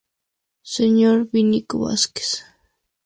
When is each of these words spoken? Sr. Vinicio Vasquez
Sr. 0.63 1.29
Vinicio 1.31 1.77
Vasquez 1.83 2.29